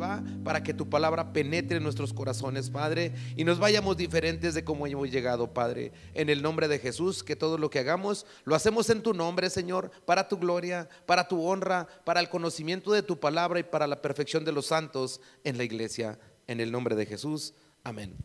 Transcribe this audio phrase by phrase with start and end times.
[0.00, 4.64] va para que tu palabra penetre en nuestros corazones, Padre, y nos vayamos diferentes de
[4.64, 5.92] cómo hemos llegado, Padre.
[6.14, 9.50] En el nombre de Jesús, que todo lo que hagamos lo hacemos en tu nombre,
[9.50, 13.86] Señor, para tu gloria, para tu honra, para el conocimiento de tu palabra y para
[13.86, 16.18] la perfección de los santos en la iglesia.
[16.46, 17.52] En el nombre de Jesús.
[17.84, 18.16] Amén.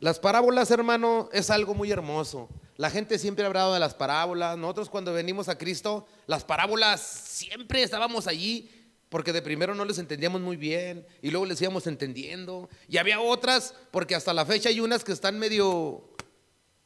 [0.00, 2.48] Las parábolas, hermano, es algo muy hermoso.
[2.76, 4.56] La gente siempre ha hablado de las parábolas.
[4.56, 8.70] Nosotros cuando venimos a Cristo, las parábolas siempre estábamos allí
[9.10, 12.70] porque de primero no les entendíamos muy bien y luego les íbamos entendiendo.
[12.88, 16.08] Y había otras, porque hasta la fecha hay unas que están medio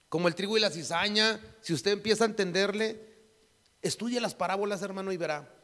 [0.08, 1.38] como el trigo y la cizaña.
[1.60, 2.98] Si usted empieza a entenderle,
[3.82, 5.54] estudie las parábolas, hermano, y verá.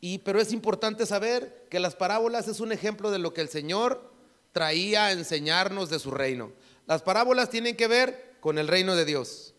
[0.00, 3.48] Y, pero es importante saber que las parábolas es un ejemplo de lo que el
[3.48, 4.12] Señor
[4.50, 6.52] traía a enseñarnos de su reino.
[6.86, 9.54] Las parábolas tienen que ver con el reino de Dios.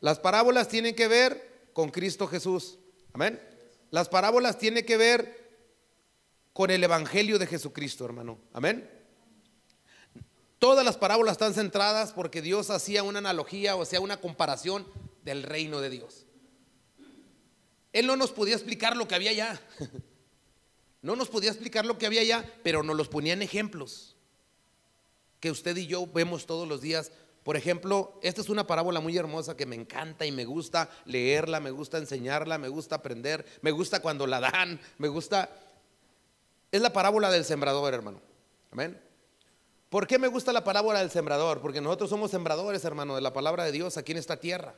[0.00, 2.78] Las parábolas tienen que ver con Cristo Jesús.
[3.12, 3.40] Amén.
[3.90, 5.39] Las parábolas tienen que ver
[6.60, 8.38] con el Evangelio de Jesucristo, hermano.
[8.52, 8.86] Amén.
[10.58, 14.86] Todas las parábolas están centradas porque Dios hacía una analogía, o sea, una comparación
[15.24, 16.26] del reino de Dios.
[17.94, 19.58] Él no nos podía explicar lo que había allá.
[21.00, 24.18] No nos podía explicar lo que había allá, pero nos los ponía en ejemplos
[25.40, 27.10] que usted y yo vemos todos los días.
[27.42, 31.58] Por ejemplo, esta es una parábola muy hermosa que me encanta y me gusta leerla,
[31.58, 35.48] me gusta enseñarla, me gusta aprender, me gusta cuando la dan, me gusta...
[36.72, 38.20] Es la parábola del sembrador, hermano.
[38.70, 39.00] Amén.
[39.88, 41.60] ¿Por qué me gusta la parábola del sembrador?
[41.60, 44.74] Porque nosotros somos sembradores, hermano, de la palabra de Dios aquí en esta tierra.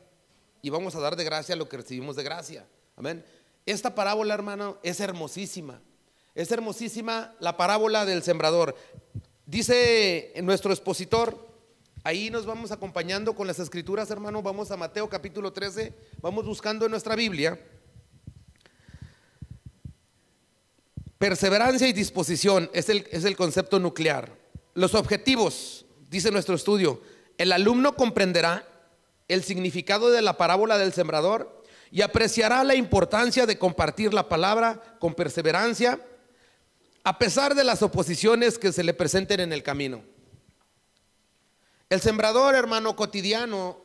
[0.62, 2.66] Y vamos a dar de gracia lo que recibimos de gracia.
[2.96, 3.22] Amén.
[3.66, 5.82] Esta parábola, hermano, es hermosísima.
[6.34, 8.74] Es hermosísima la parábola del sembrador.
[9.44, 11.46] Dice nuestro expositor,
[12.04, 15.92] ahí nos vamos acompañando con las escrituras, hermano, vamos a Mateo capítulo 13,
[16.22, 17.60] vamos buscando en nuestra Biblia.
[21.22, 24.36] Perseverancia y disposición es el, es el concepto nuclear.
[24.74, 27.00] Los objetivos, dice nuestro estudio,
[27.38, 28.66] el alumno comprenderá
[29.28, 31.62] el significado de la parábola del sembrador
[31.92, 36.00] y apreciará la importancia de compartir la palabra con perseverancia
[37.04, 40.02] a pesar de las oposiciones que se le presenten en el camino.
[41.88, 43.80] El sembrador, hermano, cotidiano,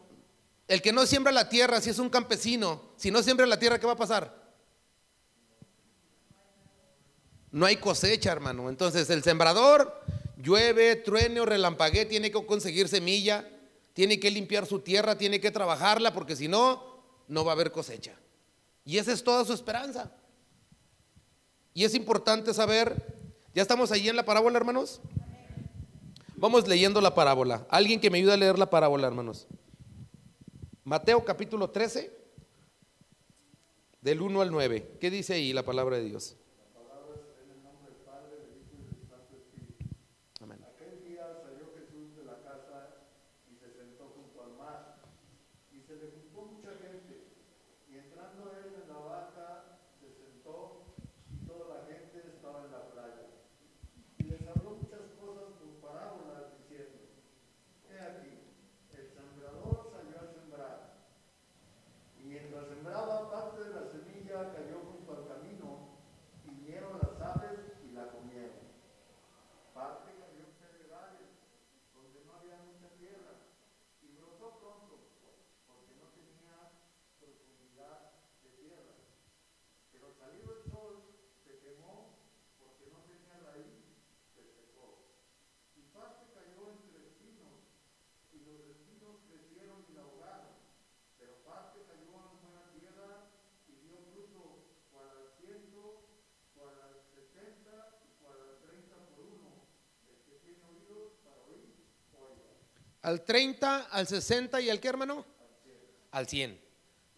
[0.68, 3.78] el que no siembra la tierra, si es un campesino, si no siembra la tierra,
[3.78, 4.37] ¿qué va a pasar?
[7.58, 8.70] No hay cosecha, hermano.
[8.70, 10.00] Entonces, el sembrador,
[10.38, 13.50] llueve, truene o relampague, tiene que conseguir semilla,
[13.94, 16.84] tiene que limpiar su tierra, tiene que trabajarla, porque si no,
[17.28, 18.14] no va a haber cosecha.
[18.86, 20.12] Y esa es toda su esperanza.
[21.74, 22.96] Y es importante saber,
[23.56, 25.02] ¿ya estamos ahí en la parábola, hermanos?
[26.36, 27.66] Vamos leyendo la parábola.
[27.72, 29.48] Alguien que me ayude a leer la parábola, hermanos.
[30.84, 32.16] Mateo capítulo 13,
[34.02, 34.98] del 1 al 9.
[35.02, 36.38] ¿Qué dice ahí la palabra de Dios?
[103.08, 105.26] Al 30, al 60 y al qué, hermano?
[106.12, 106.60] Al 100.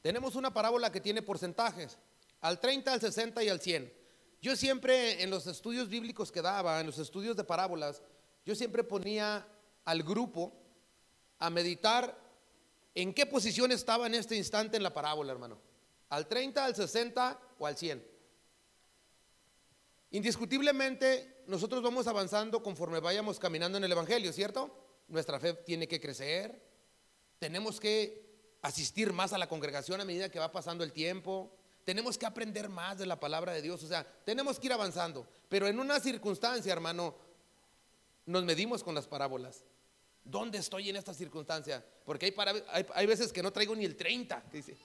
[0.04, 1.98] Tenemos una parábola que tiene porcentajes.
[2.42, 3.92] Al 30, al 60 y al 100.
[4.40, 8.04] Yo siempre en los estudios bíblicos que daba, en los estudios de parábolas,
[8.46, 9.48] yo siempre ponía
[9.84, 10.54] al grupo
[11.40, 12.16] a meditar
[12.94, 15.58] en qué posición estaba en este instante en la parábola, hermano.
[16.10, 18.08] Al 30, al 60 o al 100.
[20.12, 24.86] Indiscutiblemente, nosotros vamos avanzando conforme vayamos caminando en el Evangelio, ¿cierto?
[25.10, 26.62] Nuestra fe tiene que crecer,
[27.40, 28.30] tenemos que
[28.62, 32.70] asistir más a la congregación a medida que va pasando el tiempo, tenemos que aprender
[32.70, 36.00] más de la palabra de Dios, o sea, tenemos que ir avanzando, pero en una
[36.00, 37.16] circunstancia, hermano,
[38.26, 39.64] nos medimos con las parábolas.
[40.24, 41.84] ¿Dónde estoy en esta circunstancia?
[42.06, 42.34] Porque
[42.94, 44.78] hay, veces que no traigo ni el 30, dice.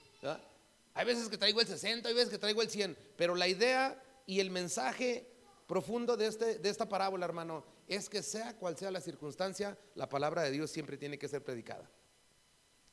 [0.94, 4.03] Hay veces que traigo el 60, hay veces que traigo el 100, pero la idea
[4.27, 5.29] y el mensaje
[5.67, 10.09] profundo de, este, de esta parábola, hermano, es que sea cual sea la circunstancia, la
[10.09, 11.91] palabra de Dios siempre tiene que ser predicada.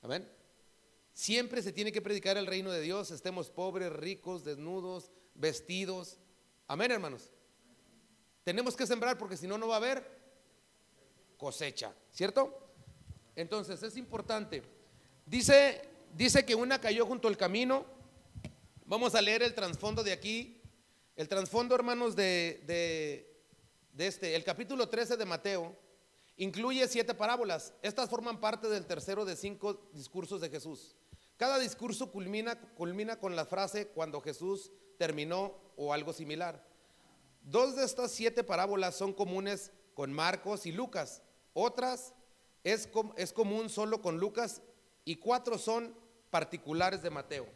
[0.01, 0.29] Amén.
[1.13, 6.17] Siempre se tiene que predicar el reino de Dios, estemos pobres, ricos, desnudos, vestidos.
[6.67, 7.31] Amén, hermanos.
[8.43, 10.21] Tenemos que sembrar porque si no, no va a haber
[11.37, 12.57] cosecha, ¿cierto?
[13.35, 14.63] Entonces es importante.
[15.25, 15.81] Dice,
[16.13, 17.85] dice que una cayó junto al camino.
[18.85, 20.61] Vamos a leer el trasfondo de aquí.
[21.15, 23.30] El trasfondo, hermanos, de, de,
[23.97, 25.75] este, el capítulo 13 de Mateo,
[26.37, 27.73] incluye siete parábolas.
[27.81, 30.95] Estas forman parte del tercero de cinco discursos de Jesús.
[31.37, 36.63] Cada discurso culmina, con la frase cuando Jesús terminó o algo similar.
[37.41, 41.23] Dos de estas siete parábolas son comunes con Marcos y Lucas.
[41.53, 42.13] Otras
[42.63, 42.87] es,
[43.17, 44.61] es común solo con Lucas
[45.03, 45.95] y cuatro son
[46.29, 47.47] particulares de Mateo.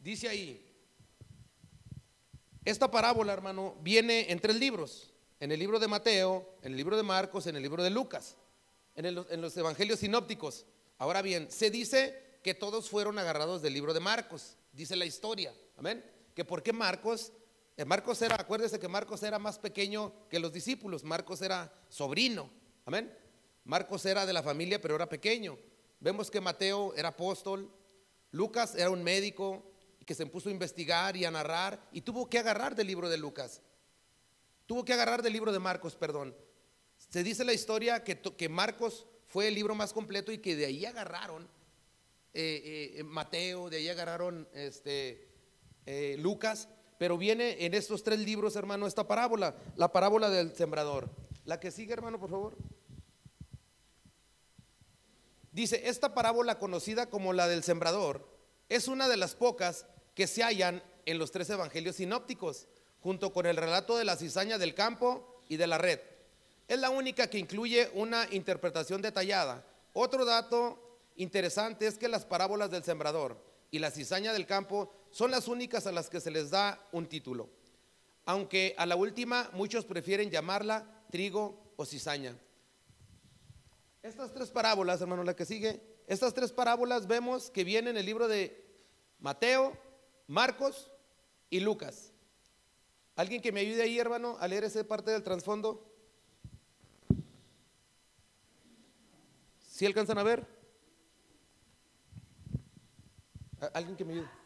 [0.00, 0.63] Dice ahí,
[2.64, 5.10] esta parábola, hermano, viene en tres libros.
[5.40, 8.36] En el libro de Mateo, en el libro de Marcos, en el libro de Lucas,
[8.94, 10.64] en, los evangelios sinópticos.
[10.98, 15.52] Ahora bien, se dice que todos fueron agarrados del libro de Marcos, dice la historia.
[15.76, 16.04] Amén.
[16.34, 17.32] Que por qué Marcos
[17.76, 22.48] eh, Marcos era, acuérdese que Marcos era más pequeño que los discípulos, Marcos era sobrino,
[22.84, 23.12] amén.
[23.64, 25.58] Marcos era de la familia, pero era pequeño.
[25.98, 27.70] Vemos que Mateo era apóstol,
[28.30, 29.73] Lucas era un médico
[30.04, 33.18] que se puso a investigar y a narrar y tuvo que agarrar del libro de
[33.18, 33.60] Lucas.
[34.66, 36.34] Tuvo que agarrar del libro de Marcos, perdón.
[36.96, 40.66] Se dice la historia que, que Marcos fue el libro más completo y que de
[40.66, 41.48] ahí agarraron
[42.32, 45.28] eh, eh, Mateo, de ahí agarraron este,
[46.18, 46.68] Lucas
[46.98, 51.10] pero viene en estos tres libros, hermano, esta parábola, la parábola del sembrador.
[51.44, 52.56] La que sigue, hermano, por favor.
[55.52, 58.28] Dice, esta parábola conocida como la del sembrador
[58.68, 62.66] es una de las pocas que se hallan en los tres evangelios sinópticos,
[63.00, 66.00] junto con el relato de la cizaña del campo y de la red.
[66.66, 69.66] Es la única que incluye una interpretación detallada.
[69.92, 73.38] Otro dato interesante es que las parábolas del sembrador
[73.70, 77.06] y la cizaña del campo son las únicas a las que se les da un
[77.06, 77.50] título,
[78.24, 82.36] aunque a la última muchos prefieren llamarla trigo o cizaña.
[84.02, 88.06] Estas tres parábolas, hermano, la que sigue, estas tres parábolas vemos que vienen en el
[88.06, 88.64] libro de
[89.18, 89.76] Mateo,
[90.26, 90.90] Marcos
[91.50, 92.12] y Lucas.
[93.16, 95.90] ¿Alguien que me ayude ahí, hermano, a leer esa parte del trasfondo?
[99.60, 100.46] ¿Sí alcanzan a ver?
[103.72, 104.43] ¿Alguien que me ayude?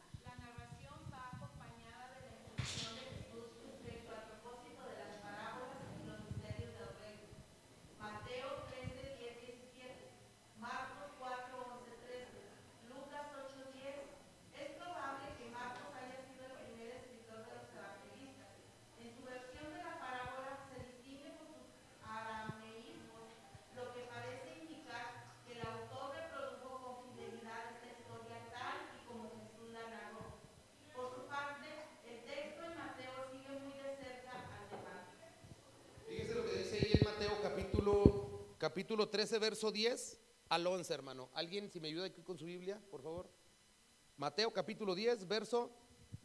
[38.78, 40.20] Capítulo 13, verso 10
[40.50, 41.30] al 11, hermano.
[41.34, 43.28] ¿Alguien, si me ayuda aquí con su Biblia, por favor?
[44.16, 45.72] Mateo capítulo 10, verso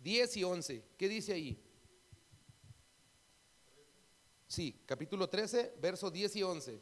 [0.04, 0.84] 10 y 11.
[0.96, 1.60] ¿Qué dice ahí?
[4.46, 6.82] Sí, capítulo 13, verso 10 y 11.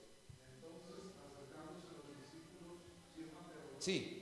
[3.79, 4.21] Sí.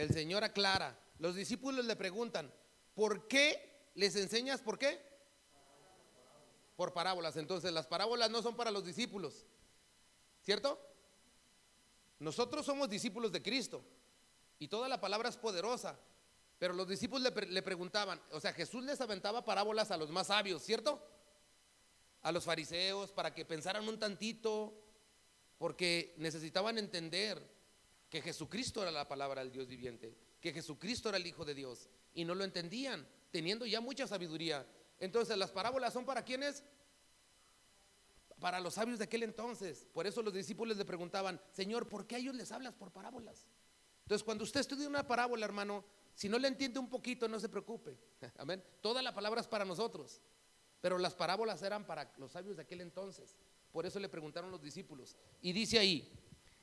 [0.00, 0.96] el Señor aclara.
[1.18, 2.54] Los discípulos le preguntan,
[2.94, 4.60] ¿por qué les enseñas?
[4.60, 5.04] ¿Por qué?
[6.76, 7.36] Por parábolas.
[7.36, 9.44] Entonces las parábolas no son para los discípulos.
[10.40, 10.80] ¿Cierto?
[12.20, 13.82] Nosotros somos discípulos de Cristo
[14.60, 15.98] y toda la palabra es poderosa.
[16.60, 20.28] Pero los discípulos le, le, preguntaban, o sea, Jesús les aventaba parábolas a los más
[20.28, 21.04] sabios, ¿cierto?
[22.22, 24.80] A los fariseos para que pensaran un tantito,
[25.58, 27.59] porque necesitaban entender
[28.10, 31.88] que Jesucristo era la palabra del Dios viviente, que Jesucristo era el Hijo de Dios,
[32.12, 34.66] y no lo entendían, teniendo ya mucha sabiduría.
[34.98, 36.64] Entonces, las parábolas son para quienes?
[38.40, 39.86] Para los sabios de aquel entonces.
[39.94, 43.46] Por eso los discípulos le preguntaban, Señor, ¿por qué a ellos les hablas por parábolas?
[44.02, 47.48] Entonces, cuando usted estudia una parábola, hermano, si no le entiende un poquito, no se
[47.48, 47.96] preocupe.
[48.38, 48.62] Amén.
[48.80, 50.20] Toda la palabra es para nosotros,
[50.80, 53.36] pero las parábolas eran para los sabios de aquel entonces.
[53.70, 55.16] Por eso le preguntaron los discípulos.
[55.40, 56.12] Y dice ahí,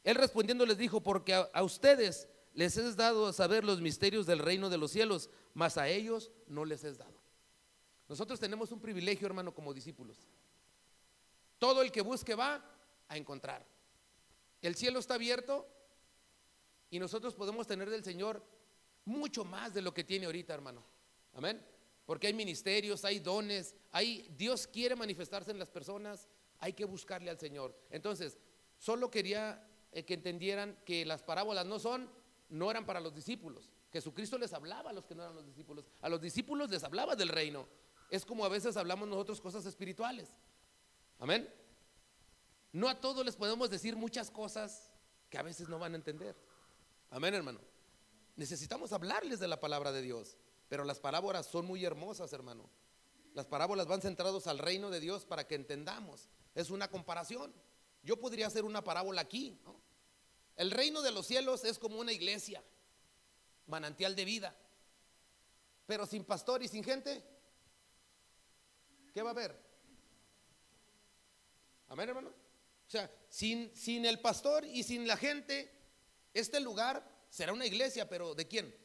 [0.07, 4.39] él respondiendo les dijo, porque a, ustedes les es dado a saber los misterios del
[4.39, 7.19] reino de los cielos, mas a ellos no les es dado.
[8.07, 10.25] Nosotros tenemos un privilegio, hermano, como discípulos.
[11.59, 12.63] Todo el que busque va
[13.09, 13.67] a encontrar.
[14.61, 15.67] El cielo está abierto
[16.89, 18.41] y nosotros podemos tener del Señor
[19.03, 20.85] mucho más de lo que tiene ahorita, hermano.
[21.33, 21.61] Amén.
[22.05, 27.29] Porque hay ministerios, hay dones, hay Dios quiere manifestarse en las personas, hay que buscarle
[27.29, 27.77] al Señor.
[27.89, 28.37] Entonces,
[28.77, 32.09] solo quería que entendieran que las parábolas no son
[32.49, 33.69] no eran para los discípulos.
[33.91, 35.85] Jesucristo les hablaba a los que no eran los discípulos.
[36.01, 37.67] A los discípulos les hablaba del reino.
[38.09, 40.29] Es como a veces hablamos nosotros cosas espirituales.
[41.19, 41.51] Amén.
[42.71, 44.91] No a todos les podemos decir muchas cosas
[45.29, 46.35] que a veces no van a entender.
[47.09, 47.59] Amén, hermano.
[48.35, 50.37] Necesitamos hablarles de la palabra de Dios,
[50.69, 52.69] pero las parábolas son muy hermosas, hermano.
[53.33, 56.29] Las parábolas van centrados al reino de Dios para que entendamos.
[56.55, 57.53] Es una comparación.
[58.03, 59.59] Yo podría hacer una parábola aquí.
[60.55, 62.63] El reino de los cielos es como una iglesia,
[63.67, 64.55] manantial de vida.
[65.85, 67.23] Pero sin pastor y sin gente,
[69.13, 69.57] ¿qué va a haber?
[71.87, 72.29] Amén, hermano.
[72.29, 75.71] O sea, sin, sin el pastor y sin la gente,
[76.33, 78.75] este lugar será una iglesia, pero ¿de quién?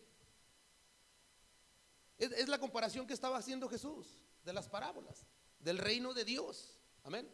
[2.18, 5.26] Es, es la comparación que estaba haciendo Jesús de las parábolas,
[5.58, 6.78] del reino de Dios.
[7.04, 7.28] Amén.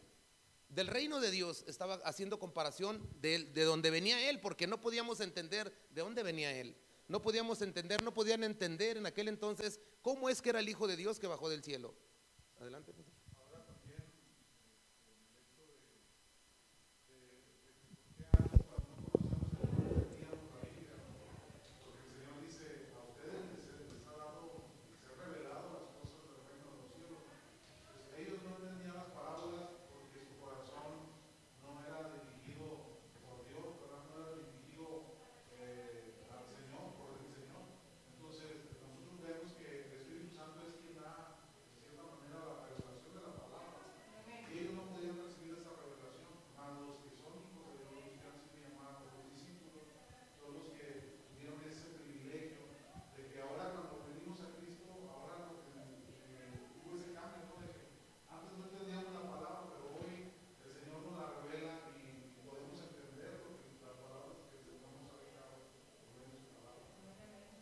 [0.69, 5.19] Del reino de Dios estaba haciendo comparación de, de donde venía Él, porque no podíamos
[5.19, 6.77] entender de dónde venía Él.
[7.07, 10.87] No podíamos entender, no podían entender en aquel entonces cómo es que era el Hijo
[10.87, 11.95] de Dios que bajó del cielo.
[12.59, 12.93] Adelante.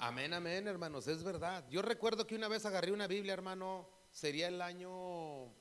[0.08, 1.66] Amén, amén, hermanos, es verdad.
[1.70, 5.54] Yo recuerdo que una vez agarré una Biblia, hermano, sería el año,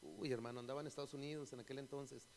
[0.00, 2.30] uy, hermano, andaba en Estados Unidos en aquel entonces.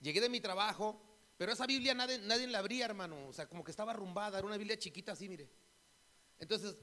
[0.00, 0.98] Llegué de mi trabajo,
[1.36, 4.46] pero esa Biblia nadie, nadie la abría, hermano, o sea, como que estaba arrumbada, era
[4.46, 5.50] una Biblia chiquita así, mire.
[6.38, 6.74] Entonces,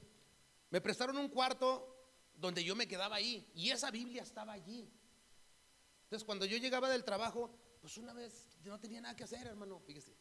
[0.70, 1.92] me prestaron un cuarto
[2.36, 4.88] donde yo me quedaba ahí y esa Biblia estaba allí.
[6.04, 9.80] Entonces, cuando yo llegaba del trabajo, pues una vez no tenía nada que hacer, hermano,
[9.80, 10.14] fíjese.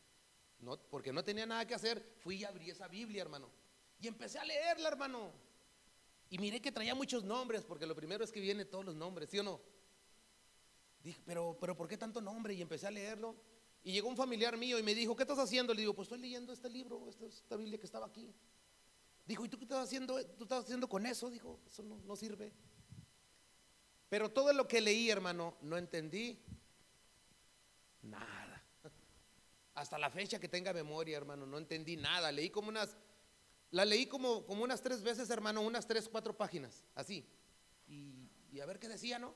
[0.59, 3.49] No, porque no tenía nada que hacer, fui y abrí esa Biblia, hermano.
[3.99, 5.31] Y empecé a leerla, hermano.
[6.29, 9.29] Y miré que traía muchos nombres, porque lo primero es que viene todos los nombres,
[9.29, 9.59] ¿sí o no?
[11.03, 12.53] Dije, pero, pero ¿por qué tanto nombre?
[12.53, 13.35] Y empecé a leerlo.
[13.83, 15.73] Y llegó un familiar mío y me dijo, ¿qué estás haciendo?
[15.73, 18.33] Le digo, pues estoy leyendo este libro, esta, Biblia que estaba aquí.
[19.25, 20.23] Dijo, ¿y tú qué estás haciendo?
[20.35, 21.29] ¿Tú estás haciendo con eso?
[21.29, 22.51] Dijo, eso no, no sirve.
[24.09, 26.37] Pero todo lo que leí, hermano, no entendí
[28.01, 28.38] nada.
[29.79, 32.33] Hasta la fecha que tenga memoria, hermano, no entendí nada.
[32.33, 32.97] Leí como unas,
[33.71, 37.25] la leí como, como unas tres veces, hermano, unas tres, cuatro páginas, así.
[37.87, 39.33] Y, y a ver qué decía, ¿no?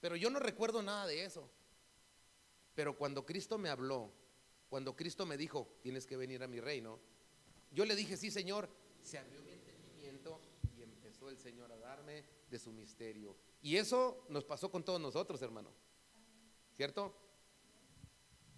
[0.00, 1.50] Pero yo no recuerdo nada de eso.
[2.76, 4.12] Pero cuando Cristo me habló,
[4.68, 7.00] cuando Cristo me dijo, tienes que venir a mi reino,
[7.72, 8.70] yo le dije, sí, Señor,
[9.02, 10.40] se abrió mi entendimiento
[10.78, 13.36] y empezó el Señor a darme de su misterio.
[13.60, 15.72] Y eso nos pasó con todos nosotros, hermano.
[16.76, 17.12] ¿Cierto?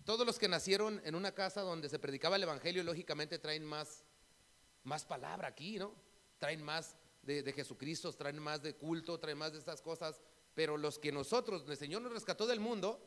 [0.04, 4.04] Todos los que nacieron en una casa donde se predicaba el Evangelio, lógicamente traen más,
[4.82, 5.94] más palabra aquí, ¿no?
[6.38, 10.20] Traen más de, Jesucristo, traen más de culto, traen más de estas cosas.
[10.54, 13.00] Pero los que nosotros, el Señor nos rescató del mundo,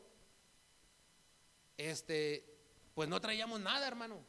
[1.76, 2.58] este,
[2.94, 4.24] pues no traíamos nada, hermano.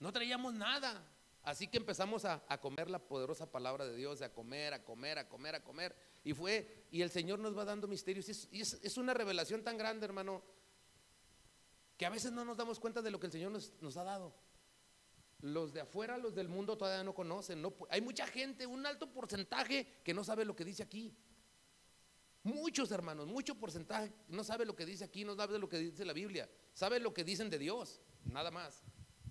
[0.00, 1.08] No traíamos nada.
[1.44, 5.28] Así que empezamos a, comer la poderosa palabra de Dios, a comer, a comer, a
[5.28, 5.94] comer, a comer.
[6.24, 8.28] Y fue, y el Señor nos va dando misterios.
[8.50, 10.42] Y es, es una revelación tan grande, hermano,
[11.98, 14.32] que a veces no nos damos cuenta de lo que el Señor nos, ha dado.
[15.40, 17.60] Los de afuera, los del mundo todavía no conocen.
[17.60, 21.12] No, hay mucha gente, un alto porcentaje que no sabe lo que dice aquí.
[22.44, 26.04] Muchos hermanos, mucho porcentaje no sabe lo que dice aquí, no sabe lo que dice
[26.04, 28.84] la Biblia, sabe lo que dicen de Dios, nada más.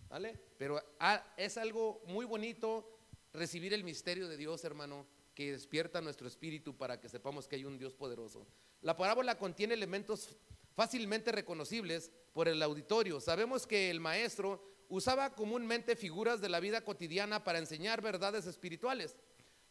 [0.10, 0.38] ¿Vale?
[0.58, 3.00] Pero ah, es algo muy bonito
[3.32, 7.64] recibir el misterio de Dios, hermano, que despierta nuestro espíritu para que sepamos que hay
[7.64, 8.46] un Dios poderoso.
[8.82, 10.38] La parábola contiene elementos
[10.78, 13.20] fácilmente reconocibles por el auditorio.
[13.20, 19.16] Sabemos que el maestro usaba comúnmente figuras de la vida cotidiana para enseñar verdades espirituales.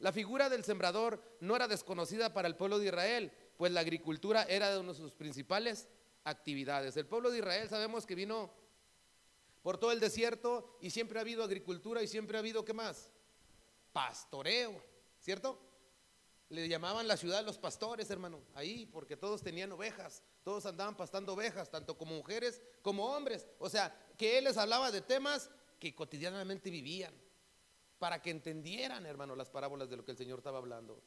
[0.01, 4.43] La figura del sembrador no era desconocida para el pueblo de Israel, pues la agricultura
[4.49, 5.87] era una de sus principales
[6.25, 6.97] actividades.
[6.97, 8.53] El pueblo de Israel sabemos que vino
[9.63, 13.13] por todo el desierto y siempre ha habido agricultura y siempre ha habido, ¿qué más?
[13.93, 14.83] Pastoreo,
[15.21, 15.65] ¿cierto?
[16.49, 21.33] Le llamaban la ciudad los pastores, hermano, ahí, porque todos tenían ovejas, todos andaban pastando
[21.33, 23.47] ovejas, tanto como mujeres como hombres.
[23.59, 25.50] O sea, que él les hablaba de temas
[25.81, 27.15] que cotidianamente vivían,
[27.99, 31.03] para que entendieran, hermano, las parábolas de lo que el Señor estaba hablando.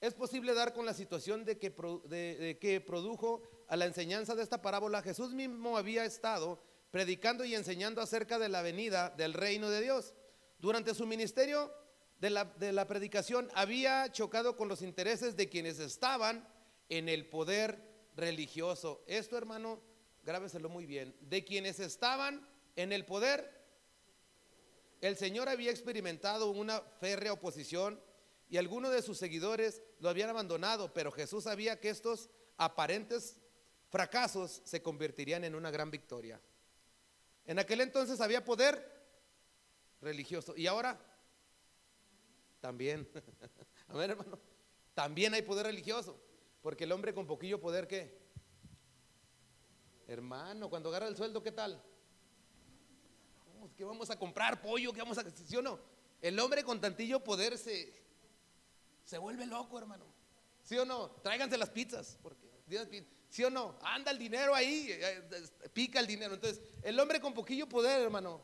[0.00, 1.70] Es posible dar con la situación de que,
[2.08, 5.02] de que produjo a la enseñanza de esta parábola.
[5.02, 6.58] Jesús mismo había estado
[6.90, 10.14] predicando y enseñando acerca de la venida del reino de Dios.
[10.58, 11.70] Durante su ministerio
[12.20, 16.46] de la, de la predicación había chocado con los intereses de quienes estaban
[16.88, 17.82] en el poder
[18.14, 19.02] religioso.
[19.06, 19.80] Esto, hermano,
[20.22, 21.16] grábeselo muy bien.
[21.20, 22.46] De quienes estaban
[22.76, 23.58] en el poder,
[25.00, 28.00] el Señor había experimentado una férrea oposición
[28.50, 33.40] y algunos de sus seguidores lo habían abandonado, pero Jesús sabía que estos aparentes
[33.88, 36.40] fracasos se convertirían en una gran victoria.
[37.46, 39.00] En aquel entonces había poder
[40.00, 41.00] religioso y ahora
[42.60, 43.08] también,
[43.88, 44.38] a ver hermano,
[44.94, 46.20] también hay poder religioso,
[46.62, 48.18] porque el hombre con poquillo poder, ¿qué?
[50.06, 51.82] Hermano, cuando agarra el sueldo, ¿qué tal?
[53.76, 54.60] ¿Qué vamos a comprar?
[54.60, 54.92] ¿Pollo?
[54.92, 55.78] ¿Qué vamos a ¿Sí o no?
[56.20, 57.92] El hombre con tantillo poder se,
[59.04, 60.04] se vuelve loco, hermano.
[60.62, 61.10] ¿Sí o no?
[61.22, 62.46] Tráiganse las pizzas, porque
[63.28, 63.78] ¿sí o no?
[63.82, 66.34] Anda el dinero ahí, eh, eh, pica el dinero.
[66.34, 68.42] Entonces, el hombre con poquillo poder, hermano.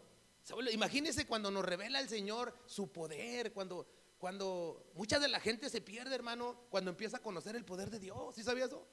[0.71, 3.87] Imagínese cuando nos revela el Señor su poder, cuando
[4.27, 8.01] cuando mucha de la gente se pierde, hermano, cuando empieza a conocer el poder de
[8.01, 8.35] Dios.
[8.35, 8.85] ¿Sí sabía eso?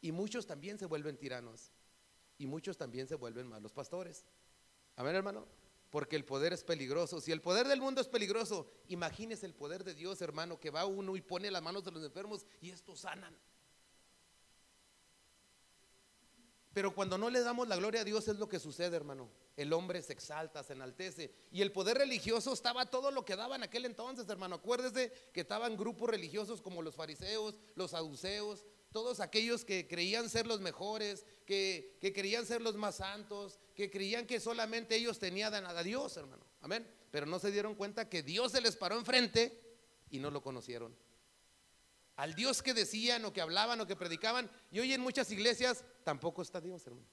[0.00, 1.72] Y muchos también se vuelven tiranos.
[2.38, 4.24] Y muchos también se vuelven malos pastores.
[4.94, 5.48] A ver, hermano,
[5.90, 7.20] porque el poder es peligroso.
[7.20, 10.86] Si el poder del mundo es peligroso, imagínese el poder de Dios, hermano, que va
[10.86, 13.36] uno y pone las manos de los enfermos y estos sanan.
[16.74, 19.30] Pero cuando no le damos la gloria a Dios es lo que sucede, hermano.
[19.56, 21.32] El hombre se exalta, se enaltece.
[21.50, 24.56] Y el poder religioso estaba todo lo que daba en aquel entonces, hermano.
[24.56, 30.46] Acuérdese que estaban grupos religiosos como los fariseos, los saduceos, todos aquellos que creían ser
[30.46, 35.54] los mejores, que, que creían ser los más santos, que creían que solamente ellos tenían
[35.54, 36.44] a Dios, hermano.
[36.60, 36.86] Amén.
[37.10, 39.58] Pero no se dieron cuenta que Dios se les paró enfrente
[40.10, 40.94] y no lo conocieron
[42.18, 44.50] al Dios que decían o que hablaban o que predicaban.
[44.72, 47.06] Y hoy en muchas iglesias tampoco está Dios, hermano.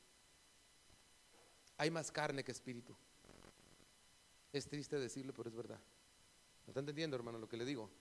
[1.78, 2.96] Hay más carne que espíritu.
[4.52, 5.80] Es triste decirlo, pero es verdad.
[6.66, 7.92] ¿Me está entendiendo, hermano, lo que le digo?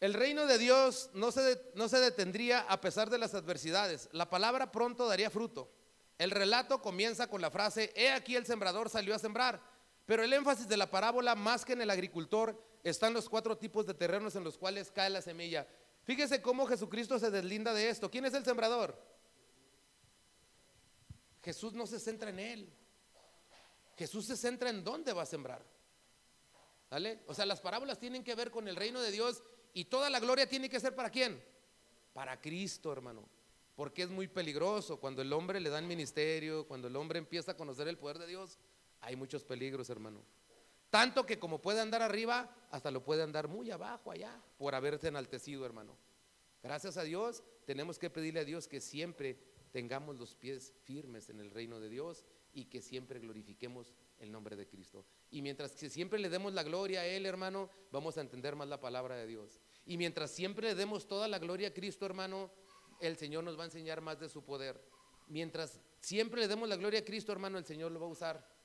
[0.00, 4.08] El reino de Dios no se, no se detendría a pesar de las adversidades.
[4.10, 5.70] La palabra pronto daría fruto.
[6.18, 9.62] El relato comienza con la frase, he aquí el sembrador salió a sembrar.
[10.04, 13.86] Pero el énfasis de la parábola, más que en el agricultor, están los cuatro tipos
[13.86, 15.66] de terrenos en los cuales cae la semilla.
[16.04, 18.10] Fíjese cómo Jesucristo se deslinda de esto.
[18.10, 18.98] ¿Quién es el sembrador?
[21.42, 22.72] Jesús no se centra en él.
[23.96, 25.64] Jesús se centra en dónde va a sembrar.
[27.26, 30.18] O sea, las parábolas tienen que ver con el reino de Dios y toda la
[30.18, 31.42] gloria tiene que ser para quién?
[32.12, 33.28] Para Cristo, hermano.
[33.76, 37.56] Porque es muy peligroso cuando el hombre le da ministerio, cuando el hombre empieza a
[37.56, 38.58] conocer el poder de Dios,
[39.00, 40.22] hay muchos peligros, hermano.
[40.90, 45.08] Tanto que como puede andar arriba, hasta lo puede andar muy abajo allá por haberse
[45.08, 45.96] enaltecido, hermano.
[46.62, 49.38] Gracias a Dios, tenemos que pedirle a Dios que siempre
[49.70, 54.56] tengamos los pies firmes en el reino de Dios y que siempre glorifiquemos el nombre
[54.56, 55.06] de Cristo.
[55.30, 58.68] Y mientras que siempre le demos la gloria a Él, hermano, vamos a entender más
[58.68, 59.60] la palabra de Dios.
[59.86, 62.50] Y mientras siempre le demos toda la gloria a Cristo, hermano,
[63.00, 64.84] el Señor nos va a enseñar más de su poder.
[65.28, 68.59] Mientras siempre le demos la gloria a Cristo, hermano, el Señor lo va a usar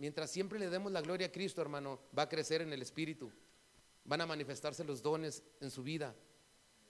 [0.00, 3.30] Mientras siempre le demos la gloria a Cristo, hermano, va a crecer en el Espíritu.
[4.02, 6.16] Van a manifestarse los dones en su vida.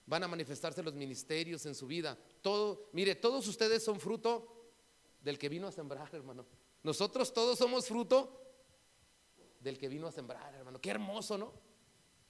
[0.07, 2.17] Van a manifestarse los ministerios en su vida.
[2.41, 4.71] Todo, mire, todos ustedes son fruto
[5.21, 6.47] del que vino a sembrar, hermano.
[6.85, 8.41] Nosotros todos somos fruto
[9.59, 10.81] del que vino a sembrar, hermano.
[10.81, 11.53] Qué hermoso, ¿no?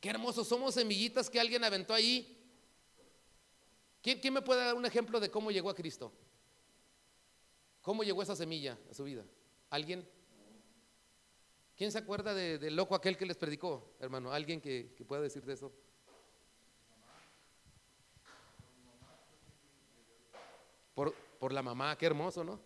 [0.01, 0.45] Qué hermoso.
[0.45, 2.43] Somos semillitas que alguien aventó ahí.
[4.01, 6.11] ¿Quién, ¿Quién, me puede dar un ejemplo de cómo llegó a Cristo?
[7.83, 9.27] ¿Cómo llegó esa semilla a su vida?
[9.69, 10.09] ¿Alguien?
[11.81, 14.31] ¿Quién se acuerda del loco aquel que les predicó, hermano?
[14.31, 15.73] ¿Alguien que, pueda decir de eso?
[20.95, 22.61] Por, por, la mamá, qué hermoso, ¿no?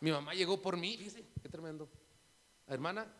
[0.00, 1.88] Mi mamá llegó por mí, fíjese, qué tremendo.
[2.66, 3.10] Hermana.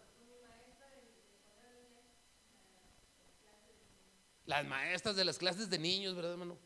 [4.44, 6.58] Las maestras de las clases de niños, ¿verdad, hermano?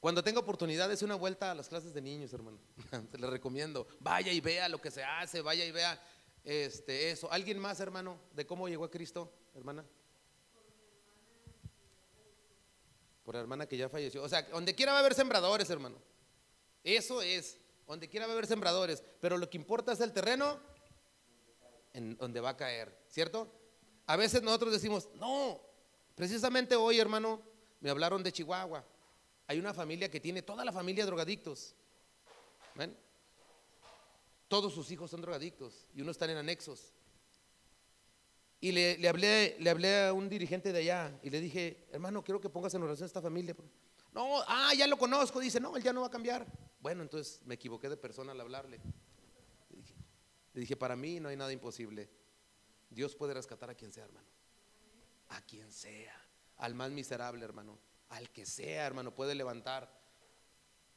[0.00, 2.58] Cuando tenga oportunidad, es una vuelta a las clases de niños, hermano.
[3.10, 3.86] Se les recomiendo.
[4.00, 6.00] Vaya y vea lo que se hace, vaya y vea
[6.44, 7.30] Este, eso.
[7.30, 9.84] ¿Alguien más, hermano, de cómo llegó a Cristo, hermana?
[13.24, 14.22] Por la hermana que ya falleció.
[14.22, 15.96] O sea, donde quiera va a haber sembradores, hermano.
[16.82, 17.58] Eso es.
[17.86, 19.02] Donde quiera va a haber sembradores.
[19.20, 20.58] Pero lo que importa es el terreno
[21.92, 22.96] en donde va a caer.
[23.08, 23.52] ¿Cierto?
[24.06, 25.60] A veces nosotros decimos, no,
[26.14, 27.42] precisamente hoy, hermano,
[27.80, 28.84] me hablaron de Chihuahua.
[29.46, 31.74] Hay una familia que tiene toda la familia drogadictos.
[32.74, 32.96] ¿Ven?
[34.48, 36.94] Todos sus hijos son drogadictos y unos están en anexos.
[38.60, 42.40] Y le, hablé, le hablé a un dirigente de allá y le dije, hermano, quiero
[42.40, 43.54] que pongas en oración a esta familia.
[44.12, 45.38] No, ah, ya lo conozco.
[45.38, 46.46] Dice, no, él ya no va a cambiar.
[46.80, 48.80] Bueno, entonces me equivoqué de persona al hablarle.
[50.54, 52.08] Le dije, para mí no hay nada imposible.
[52.90, 54.26] Dios puede rescatar a quien sea, hermano.
[55.28, 56.20] A quien sea.
[56.56, 57.78] Al más miserable, hermano.
[58.08, 59.88] Al que sea, hermano, puede levantar.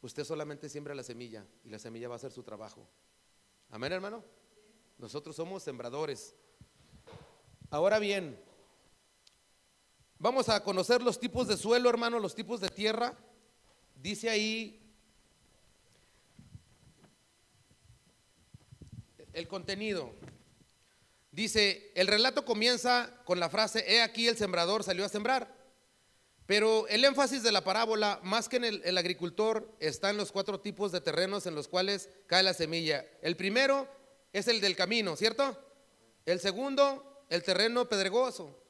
[0.01, 2.87] Usted solamente siembra la semilla y la semilla va a hacer su trabajo.
[3.73, 4.21] Amén, hermano.
[4.97, 6.35] Nosotros somos sembradores.
[7.69, 8.37] Ahora bien,
[10.19, 13.17] vamos a conocer los tipos de suelo, hermano, los tipos de tierra.
[13.95, 14.77] Dice ahí
[19.31, 20.11] el contenido.
[21.31, 25.60] Dice, el relato comienza con la frase, he aquí el sembrador salió a sembrar.
[26.51, 30.59] Pero el énfasis de la parábola, más que en el, agricultor, está en los cuatro
[30.59, 33.05] tipos de terrenos en los cuales cae la semilla.
[33.21, 33.87] El primero
[34.33, 35.57] es el del camino, ¿cierto?
[36.25, 38.61] El segundo, el terreno pedregoso.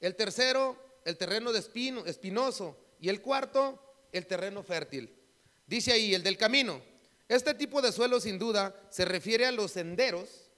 [0.00, 2.76] El tercero, el terreno de espino, espinoso.
[3.00, 5.10] Y el cuarto, el terreno fértil.
[5.66, 6.82] Dice ahí, el del camino.
[7.26, 10.50] Este tipo de suelo sin duda se refiere a los senderos,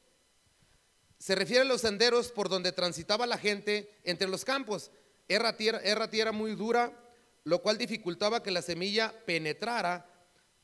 [1.17, 4.91] se refiere a los senderos por donde transitaba la gente entre los campos.
[5.31, 6.93] Era tierra, tierra muy dura,
[7.45, 10.05] lo cual dificultaba que la semilla penetrara.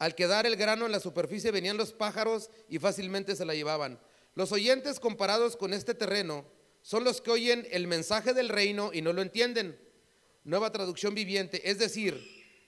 [0.00, 4.00] Al quedar el grano en la superficie venían los pájaros y fácilmente se la llevaban.
[4.34, 6.44] Los oyentes comparados con este terreno
[6.82, 9.78] son los que oyen el mensaje del reino y no lo entienden.
[10.42, 12.20] Nueva traducción viviente, es decir,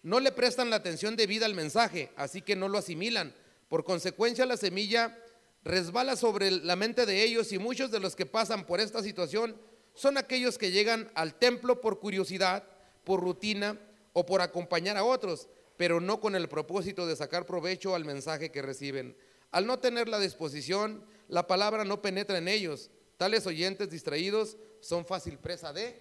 [0.05, 3.35] no le prestan la atención debida al mensaje, así que no lo asimilan.
[3.69, 5.19] Por consecuencia, la semilla
[5.65, 9.57] resbala sobre la mente de ellos y muchos de los que pasan por esta situación
[9.99, 12.63] son aquellos que llegan al templo por curiosidad,
[13.03, 13.77] por rutina
[14.13, 18.53] o por acompañar a otros, pero no con el propósito de sacar provecho al mensaje
[18.53, 19.17] que reciben.
[19.51, 22.93] Al no tener la disposición, la palabra no penetra en ellos.
[23.17, 26.01] Tales oyentes distraídos son fácil presa de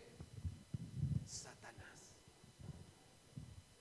[1.25, 2.13] Satanás.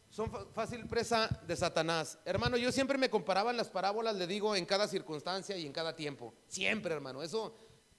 [0.08, 2.18] Son fácil presa de Satanás.
[2.24, 5.74] Hermano, yo siempre me comparaba en las parábolas, le digo, en cada circunstancia y en
[5.74, 6.32] cada tiempo.
[6.48, 7.22] Siempre, hermano.
[7.22, 7.54] Eso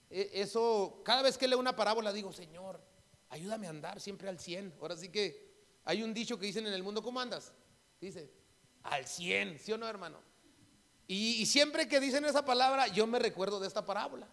[0.09, 2.81] eso, cada vez que leo una parábola digo, Señor,
[3.29, 4.75] ayúdame a andar siempre al 100.
[4.81, 5.47] Ahora sí que
[5.83, 7.53] hay un dicho que dicen en el mundo, ¿cómo andas?
[7.99, 8.31] Dice,
[8.83, 10.19] al 100, ¿sí o no, hermano?
[11.07, 14.27] Y, siempre que dicen esa palabra, yo me recuerdo de esta parábola.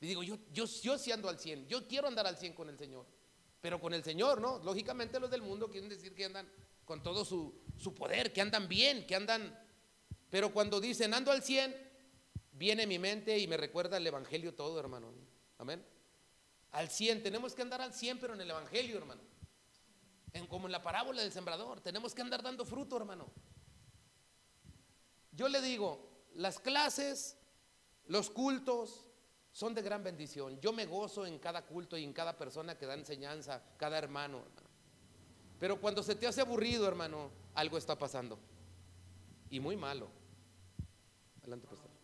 [0.00, 2.68] Y digo, yo, yo, yo sí ando al 100, yo quiero andar al 100 con
[2.68, 3.06] el Señor.
[3.62, 4.58] Pero con el Señor, ¿no?
[4.58, 6.46] Lógicamente los del mundo quieren decir que andan
[6.84, 9.58] con todo su, su poder, que andan bien, que andan...
[10.28, 11.85] Pero cuando dicen ando al 100,
[12.56, 15.12] viene mi mente y me recuerda el Evangelio todo, hermano.
[15.58, 15.84] Amén.
[16.72, 19.22] Al 100, tenemos que andar al 100, pero en el Evangelio, hermano.
[20.32, 23.30] En, como en la parábola del sembrador, tenemos que andar dando fruto, hermano.
[25.32, 27.38] Yo le digo, las clases,
[28.06, 29.06] los cultos,
[29.52, 30.60] son de gran bendición.
[30.60, 34.40] Yo me gozo en cada culto y en cada persona que da enseñanza, cada hermano,
[34.40, 34.68] hermano.
[35.58, 38.38] Pero cuando se te hace aburrido, hermano, algo está pasando.
[39.48, 40.10] Y muy malo.
[41.40, 41.96] Adelante, pastor.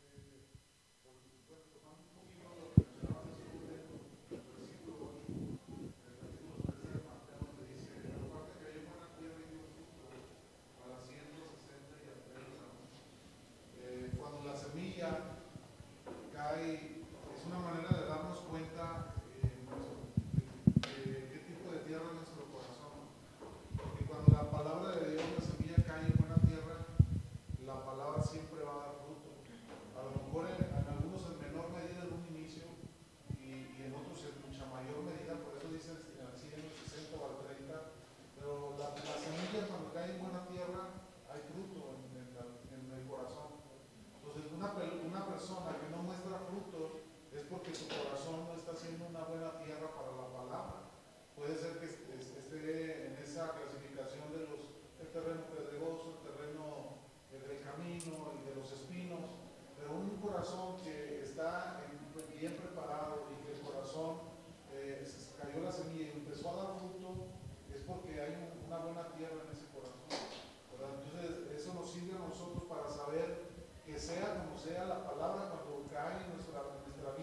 [74.02, 77.14] sea como sea la palabra cuando cae en nuestra, nuestra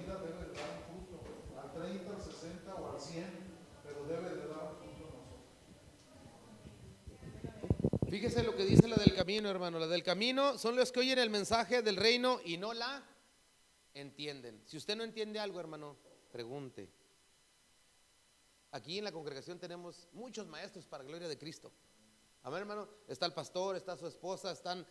[2.19, 3.25] 60 o al 100,
[3.83, 5.43] pero debe de dar fruto nosotros.
[8.19, 9.79] Fíjese lo que dice la del camino, hermano.
[9.79, 13.01] La del camino son los que oyen el mensaje del reino y no la
[13.93, 14.61] entienden.
[14.65, 15.95] Si usted no entiende algo, hermano,
[16.29, 16.91] pregunte.
[18.71, 21.71] Aquí en la congregación tenemos muchos maestros para gloria de Cristo.
[22.43, 22.89] Amén, hermano.
[23.07, 24.85] Está el pastor, está su esposa, están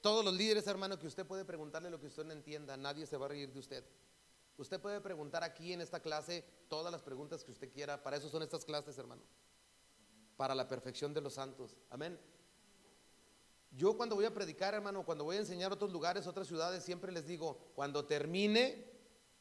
[0.00, 2.76] todos los líderes, hermano, que usted puede preguntarle lo que usted no entienda.
[2.76, 3.84] Nadie se va a reír de usted.
[4.56, 8.02] Usted puede preguntar aquí en esta clase todas las preguntas que usted quiera.
[8.02, 9.22] Para eso son estas clases, hermano.
[10.36, 11.76] Para la perfección de los santos.
[11.88, 12.18] Amén.
[13.74, 17.10] Yo cuando voy a predicar, hermano, cuando voy a enseñar otros lugares, otras ciudades, siempre
[17.10, 18.84] les digo, cuando termine,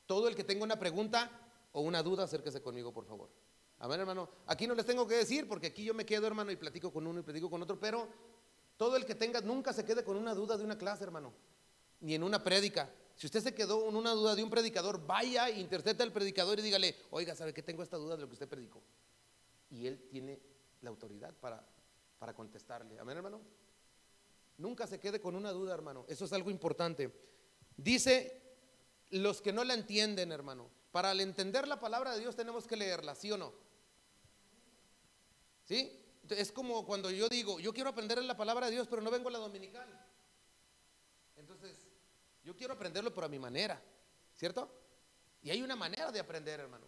[0.05, 1.29] todo el que tenga una pregunta
[1.73, 3.29] o una duda, acérquese conmigo, por favor.
[3.79, 4.29] Amén, hermano.
[4.47, 7.07] Aquí no les tengo que decir, porque aquí yo me quedo, hermano, y platico con
[7.07, 8.07] uno y platico con otro, pero
[8.77, 11.33] todo el que tenga, nunca se quede con una duda de una clase, hermano,
[11.99, 12.89] ni en una prédica.
[13.15, 16.61] Si usted se quedó con una duda de un predicador, vaya, interceta al predicador y
[16.61, 18.81] dígale, oiga, ¿sabe que tengo esta duda de lo que usted predicó?
[19.69, 20.39] Y él tiene
[20.81, 21.63] la autoridad para,
[22.17, 22.97] para contestarle.
[22.97, 23.41] Amén, hermano.
[24.57, 26.05] Nunca se quede con una duda, hermano.
[26.07, 27.11] Eso es algo importante.
[27.77, 28.41] Dice
[29.09, 30.69] los que no la entienden, hermano.
[30.91, 33.53] Para entender la palabra de Dios tenemos que leerla, ¿sí o no?
[35.63, 35.97] ¿Sí?
[36.29, 39.29] Es como cuando yo digo, yo quiero aprender la palabra de Dios, pero no vengo
[39.29, 39.87] a la dominical.
[41.37, 41.87] Entonces,
[42.43, 43.81] yo quiero aprenderlo, pero a mi manera,
[44.35, 44.69] ¿cierto?
[45.41, 46.85] Y hay una manera de aprender, hermano.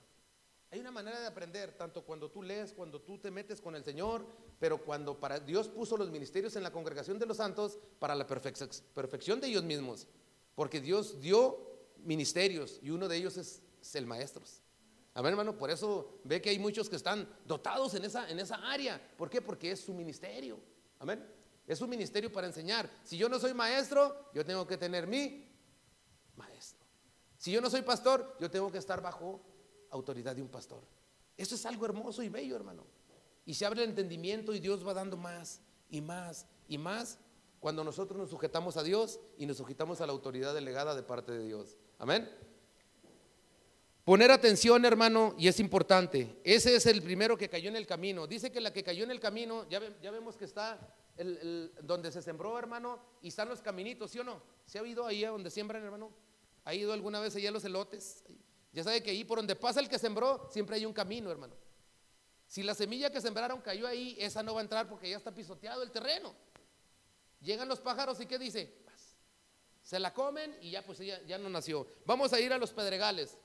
[0.74, 3.84] Hay una manera de aprender, tanto cuando tú lees, cuando tú te metes con el
[3.84, 4.26] Señor,
[4.60, 8.26] pero cuando para Dios puso los ministerios en la congregación de los santos para la
[8.26, 10.08] perfección de ellos mismos.
[10.56, 11.60] Porque Dios dio
[11.98, 13.62] ministerios y uno de ellos es,
[13.94, 14.44] el maestro.
[15.14, 15.56] Amén, hermano.
[15.56, 19.00] Por eso ve que hay muchos que están dotados en esa, en esa área.
[19.16, 19.44] ¿Por qué?
[19.44, 20.60] Porque es su ministerio.
[20.98, 21.24] Amén.
[21.68, 22.90] Es un ministerio para enseñar.
[23.04, 25.48] Si yo no soy maestro, yo tengo que tener mi
[26.36, 26.84] maestro.
[27.38, 29.53] Si yo no soy pastor, yo tengo que estar bajo
[29.94, 30.84] autoridad de un pastor.
[31.38, 32.86] Eso es algo hermoso y bello, hermano.
[33.46, 37.20] Y se abre el entendimiento y Dios va dando más y más y más
[37.60, 41.32] cuando nosotros nos sujetamos a Dios y nos sujetamos a la autoridad delegada de parte
[41.32, 41.78] de Dios.
[41.98, 42.30] Amén.
[44.04, 46.42] Poner atención, hermano, y es importante.
[46.44, 48.28] Ese es el primero que cayó en el camino.
[48.28, 50.78] Dice que la que cayó en el camino, ya, ya vemos que está
[51.16, 54.42] el, donde se sembró, hermano, y están los caminitos, ¿sí o no?
[54.66, 56.12] ¿Se ha ido ahí a donde siembran, hermano?
[56.66, 58.26] ¿Ha ido alguna vez allá a los elotes?
[58.74, 61.56] Ya sabe que ahí por donde pasa el que sembró, siempre hay un camino, hermano.
[62.48, 65.34] Si la semilla que sembraron cayó ahí, esa no va a entrar porque ya está
[65.34, 66.36] pisoteado el terreno.
[67.40, 68.74] Llegan los pájaros y ¿qué dice?
[69.84, 71.88] Se la comen y ya pues ella ya no nació.
[72.06, 73.38] Vamos a ir a los pedregales.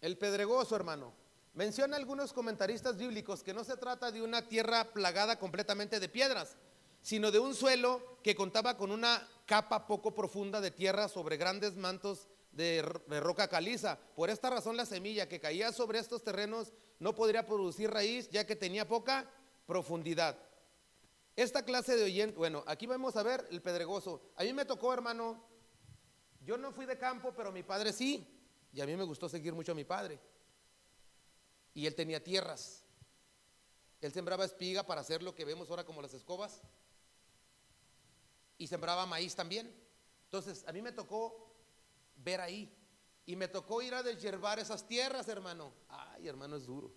[0.00, 1.14] El pedregoso, hermano.
[1.54, 6.56] Menciona algunos comentaristas bíblicos que no se trata de una tierra plagada completamente de piedras,
[7.02, 11.76] sino de un suelo que contaba con una capa poco profunda de tierra sobre grandes
[11.76, 13.98] mantos de, roca caliza.
[14.16, 18.46] Por esta razón la semilla que caía sobre estos terrenos no podría producir raíz ya
[18.46, 19.30] que tenía poca
[19.66, 20.38] profundidad.
[21.36, 24.22] Esta clase de oyente, bueno, aquí vamos a ver el pedregoso.
[24.36, 25.44] A mí me tocó, hermano,
[26.40, 28.26] yo no fui de campo, pero mi padre sí,
[28.72, 30.18] y a mí me gustó seguir mucho a mi padre.
[31.74, 32.86] Y él tenía tierras.
[34.00, 36.62] Él sembraba espiga para hacer lo que vemos ahora como las escobas
[38.62, 39.74] y sembraba maíz también.
[40.26, 41.52] Entonces, a mí me tocó
[42.14, 42.72] ver ahí.
[43.26, 45.72] Y me tocó ir a deshiervar esas tierras, hermano.
[45.88, 46.94] Ay, hermano, es duro.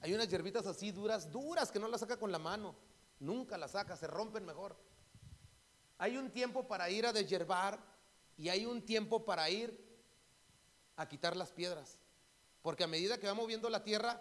[0.00, 2.74] Hay unas hierbitas así duras, duras, que no las saca con la mano.
[3.20, 4.76] Nunca las saca, se rompen mejor.
[5.98, 7.78] Hay un tiempo para ir a deshiervar
[8.36, 9.80] y hay un tiempo para ir
[10.96, 11.98] a quitar las piedras.
[12.62, 14.20] Porque a medida que va moviendo la tierra,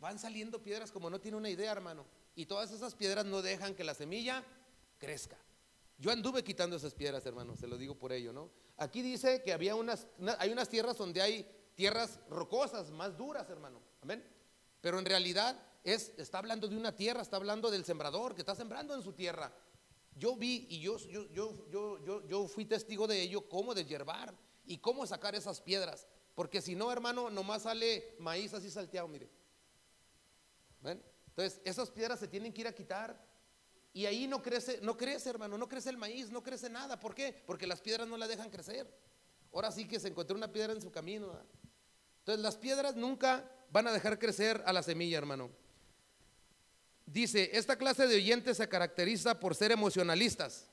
[0.00, 2.04] van saliendo piedras como no tiene una idea, hermano.
[2.34, 4.44] Y todas esas piedras no dejan que la semilla
[4.98, 5.38] crezca.
[5.98, 8.50] Yo anduve quitando esas piedras, hermano, se lo digo por ello, ¿no?
[8.76, 10.06] Aquí dice que había unas,
[10.38, 13.80] hay unas tierras donde hay tierras rocosas, más duras, hermano.
[14.02, 14.22] Amén.
[14.82, 18.54] Pero en realidad es, está hablando de una tierra, está hablando del sembrador que está
[18.54, 19.52] sembrando en su tierra.
[20.14, 24.78] Yo vi y yo, yo, yo, yo, yo, fui testigo de ello, cómo deshiervar y
[24.78, 26.06] cómo sacar esas piedras.
[26.34, 29.30] Porque si no, hermano, nomás sale maíz así salteado, mire.
[30.82, 31.02] ¿Ven?
[31.28, 33.22] Entonces, esas piedras se tienen que ir a quitar
[33.96, 37.00] y ahí no crece, no crece, hermano, no crece el maíz, no crece nada.
[37.00, 37.34] ¿Por qué?
[37.46, 38.86] Porque las piedras no la dejan crecer.
[39.54, 41.32] Ahora sí que se encontró una piedra en su camino.
[42.18, 45.50] Entonces las piedras nunca van a dejar crecer a la semilla, hermano.
[47.06, 50.68] Dice, esta clase de oyentes se caracteriza por ser emocionalistas.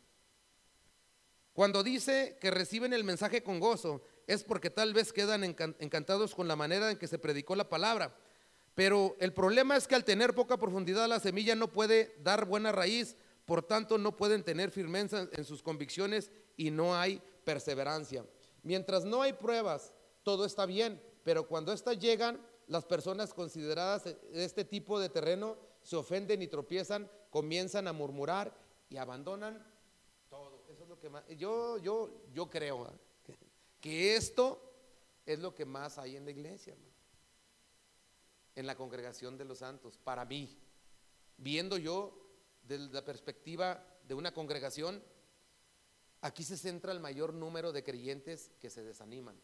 [1.53, 6.49] Cuando dice que reciben el mensaje con gozo, es porque tal vez quedan encantados con
[6.49, 8.13] la manera en que se predicó la palabra.
[8.75, 12.71] Pero el problema es que al tener poca profundidad la semilla no puede dar buena
[12.71, 18.25] raíz, por tanto no pueden tener firmeza en sus convicciones y no hay perseverancia.
[18.63, 24.17] Mientras no hay pruebas, todo está bien, pero cuando estas llegan, las personas consideradas de
[24.45, 28.55] este tipo de terreno se ofenden y tropiezan, comienzan a murmurar
[28.89, 29.65] y abandonan
[30.29, 30.63] todo.
[30.69, 32.89] Eso es lo que más yo yo yo creo
[33.81, 34.61] que, esto
[35.25, 36.75] es lo que más hay en la iglesia.
[38.55, 40.57] En la congregación de los santos, para mí,
[41.37, 42.13] viendo yo
[42.63, 45.03] desde la perspectiva de una congregación,
[46.21, 49.39] aquí se centra el mayor número de creyentes que se desaniman.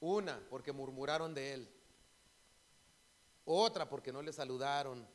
[0.00, 1.68] Una, porque murmuraron de él.
[3.44, 5.06] Otra, porque no le saludaron.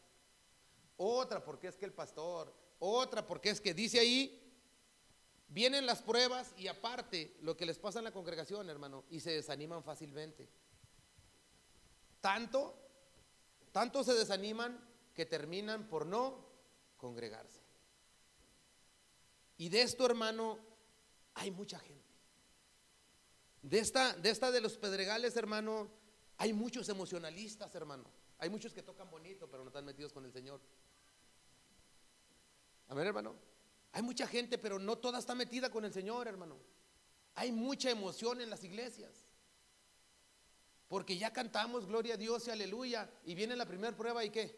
[0.98, 2.54] Otra, porque es que el pastor.
[2.80, 4.42] Otra, porque es que dice ahí,
[5.48, 9.32] vienen las pruebas y aparte lo que les pasa en la congregación, hermano, y se
[9.32, 10.50] desaniman fácilmente.
[12.24, 12.74] Tanto,
[13.74, 14.80] tanto se desaniman
[15.14, 16.48] que terminan por no
[16.96, 17.60] congregarse.
[19.58, 20.58] Y de esto, hermano,
[21.34, 22.16] hay mucha gente.
[23.62, 25.90] De esta, de esta de los pedregales, hermano,
[26.38, 28.06] hay muchos emocionalistas, hermano.
[28.38, 30.62] Hay muchos que tocan bonito, pero no están metidos con el Señor.
[32.88, 33.36] Amén, hermano.
[33.92, 36.56] Hay mucha gente, pero no toda está metida con el Señor, hermano.
[37.36, 39.28] Hay mucha emoción en las iglesias.
[40.94, 43.10] Porque ya cantamos gloria a Dios y aleluya.
[43.26, 44.56] Y viene la primera prueba y qué?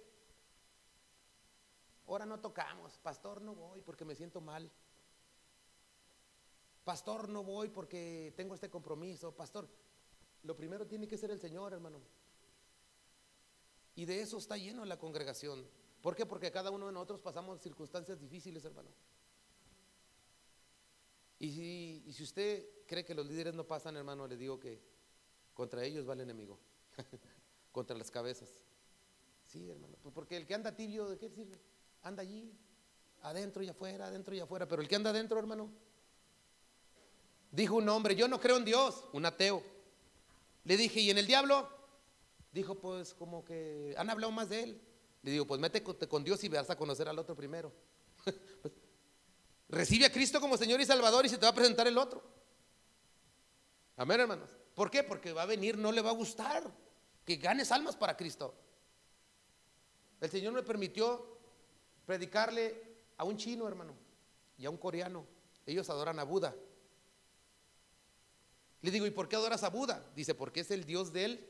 [2.06, 2.98] Ahora no tocamos.
[2.98, 4.70] Pastor, no voy porque me siento mal.
[6.84, 9.34] Pastor, no voy porque tengo este compromiso.
[9.34, 9.70] Pastor,
[10.44, 12.02] lo primero tiene que ser el Señor, hermano.
[13.96, 15.66] Y de eso está lleno la congregación.
[16.02, 16.26] ¿Por qué?
[16.26, 18.90] Porque cada uno de nosotros pasamos circunstancias difíciles, hermano.
[21.40, 24.95] Y si, y si usted cree que los líderes no pasan, hermano, le digo que
[25.56, 26.60] contra ellos va el enemigo.
[27.72, 28.54] contra las cabezas.
[29.48, 29.98] Sí, hermano.
[30.04, 31.60] Pues porque el que anda tibio, ¿de qué sirve?
[32.04, 32.54] Anda allí,
[33.24, 34.68] adentro y afuera, adentro y afuera.
[34.68, 35.72] Pero el que anda adentro, hermano,
[37.56, 39.64] Dijo un hombre, yo no creo en Dios, un ateo.
[40.66, 41.70] Le dije, ¿y en el diablo?
[42.52, 44.82] Dijo, pues como que han hablado más de él.
[45.22, 47.72] Le digo, pues métete con Dios y vas a conocer al otro primero.
[49.68, 51.98] Pues, recibe a Cristo como Señor y Salvador y se te va a presentar el
[51.98, 52.24] otro.
[53.98, 54.50] Amén, hermanos.
[54.76, 55.04] ¿Por qué?
[55.04, 56.70] Porque va a venir, no le va a gustar
[57.24, 58.54] que ganes almas para Cristo.
[60.22, 61.40] El Señor me permitió
[62.06, 62.84] predicarle
[63.18, 63.96] a un chino, hermano,
[64.58, 65.26] y a un coreano.
[65.66, 66.54] Ellos adoran a Buda.
[68.82, 70.06] Le digo, ¿y por qué adoras a Buda?
[70.16, 71.50] Dice, porque es el Dios de él.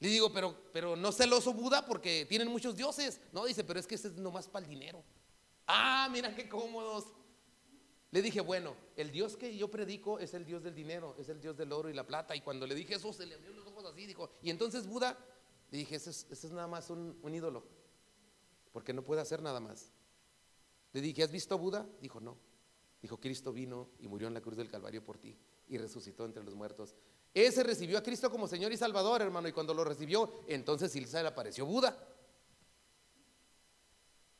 [0.00, 3.20] Le digo, pero, pero no celoso Buda porque tienen muchos dioses.
[3.32, 5.02] No, dice, pero es que ese es nomás para el dinero.
[5.66, 7.06] Ah, mira qué cómodos.
[8.12, 11.40] Le dije, bueno, el Dios que yo predico es el Dios del dinero, es el
[11.40, 12.36] Dios del oro y la plata.
[12.36, 14.06] Y cuando le dije eso, se le abrió los ojos así.
[14.06, 15.18] Dijo, y entonces Buda,
[15.70, 17.64] le dije, ese es, nada más un, un ídolo,
[18.70, 19.90] porque no puede hacer nada más.
[20.92, 21.88] Le dije, ¿has visto a Buda?
[22.02, 22.36] Dijo, no.
[23.00, 25.34] Dijo, Cristo vino y murió en la cruz del Calvario por ti
[25.68, 26.94] y resucitó entre los muertos.
[27.32, 31.02] Ese recibió a Cristo como Señor y Salvador, hermano, y cuando lo recibió, entonces sí
[31.06, 31.96] se le apareció Buda.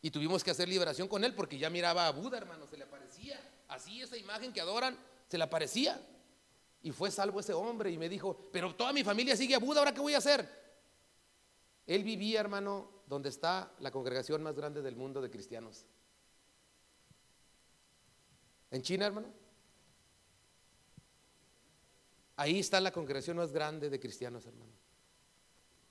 [0.02, 2.84] Y tuvimos que hacer liberación con él porque ya miraba a Buda, hermano, se le
[2.84, 3.40] aparecía.
[3.72, 6.00] Así esa imagen que adoran, se le aparecía.
[6.82, 9.80] Y fue salvo ese hombre y me dijo, pero toda mi familia sigue a Buda,
[9.80, 10.46] ¿ahora qué voy a hacer?
[11.86, 15.86] Él vivía, hermano, donde está la congregación más grande del mundo de cristianos.
[18.70, 19.28] En China, hermano.
[22.36, 24.72] Ahí está la congregación más grande de cristianos, hermano.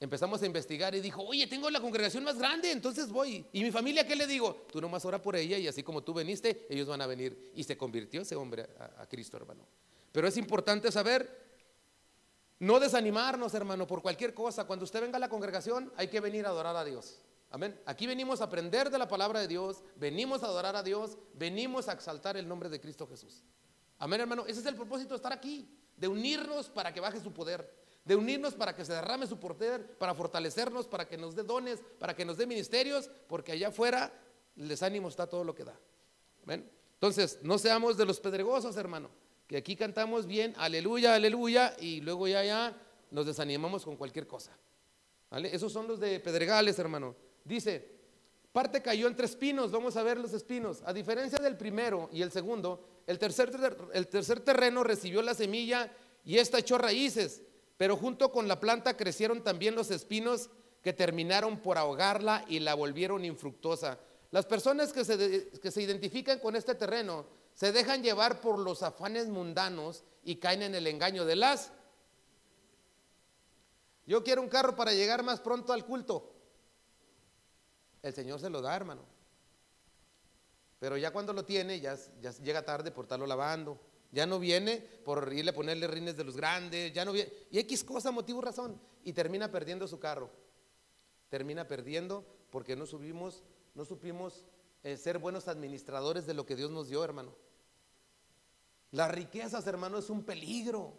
[0.02, 3.46] Empezamos a investigar y dijo, oye, tengo la congregación más grande, entonces voy.
[3.54, 4.66] ¿Y mi familia qué le digo?
[4.72, 7.52] Tú nomás ora por ella y así como tú veniste, ellos van a venir.
[7.56, 9.64] Y se convirtió ese hombre a, a Cristo, hermano.
[10.12, 11.30] Pero es importante saber,
[12.58, 14.66] no desanimarnos, hermano, por cualquier cosa.
[14.66, 17.22] Cuando usted venga a la congregación, hay que venir a adorar a Dios.
[17.52, 17.80] Amén.
[17.86, 21.90] Aquí venimos a aprender de la palabra de Dios, venimos a adorar a Dios, venimos
[21.90, 23.44] a exaltar el nombre de Cristo Jesús.
[24.00, 24.46] Amén, hermano.
[24.48, 27.72] Ese es el propósito de estar aquí, de unirnos para que baje su poder,
[28.04, 31.80] de unirnos para que se derrame su poder, para fortalecernos, para que nos dé dones,
[32.00, 34.12] para que nos dé ministerios, porque allá afuera
[34.56, 35.80] el desánimo está todo lo que da.
[36.48, 39.10] Entonces, no seamos de los pedregosos, hermano,
[39.48, 42.78] que aquí cantamos bien, aleluya, aleluya, y luego ya, ya
[43.12, 44.58] nos desanimamos con cualquier cosa.
[45.32, 47.16] Esos son los de pedregales, hermano.
[47.46, 47.88] Dice,
[48.52, 50.82] parte cayó entre espinos, vamos a ver los espinos.
[50.86, 53.52] A diferencia del primero y el segundo, el tercer,
[53.94, 55.92] el tercer terreno recibió la semilla
[56.26, 57.42] y esta echó raíces,
[57.82, 60.52] pero junto con la planta crecieron también los espinos
[60.84, 63.98] que terminaron por ahogarla y la volvieron infructuosa.
[64.30, 67.26] Las personas que se, que se identifican con este terreno
[67.56, 71.72] se dejan llevar por los afanes mundanos y caen en el engaño de las.
[74.06, 76.36] Yo quiero un carro para llegar más pronto al culto.
[78.04, 79.02] El Señor se lo da, hermano.
[80.78, 83.82] Pero ya cuando lo tiene, ya, ya llega tarde por estarlo lavando.
[84.12, 87.32] Ya no viene por irle a ponerle rines de los grandes, ya no viene.
[87.50, 88.80] Y X cosa, motivo, razón.
[89.04, 90.30] Y termina perdiendo su carro.
[91.30, 93.44] Termina perdiendo porque no subimos,
[93.74, 94.46] no supimos
[94.84, 97.34] eh, ser buenos administradores de lo que Dios nos dio, hermano.
[98.92, 100.98] Las riquezas, hermano, es un peligro.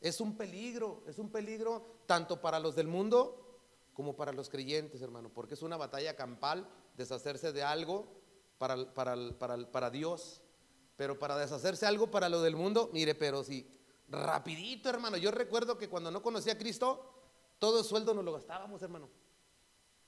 [0.00, 3.44] Es un peligro, es un peligro tanto para los del mundo
[3.94, 8.06] como para los creyentes, hermano, porque es una batalla campal deshacerse de algo
[8.58, 10.40] para, para, para, para Dios.
[10.98, 13.64] Pero para deshacerse algo para lo del mundo, mire, pero sí,
[14.08, 15.16] rapidito, hermano.
[15.16, 17.08] Yo recuerdo que cuando no conocía a Cristo,
[17.60, 19.08] todo el sueldo nos lo gastábamos, hermano.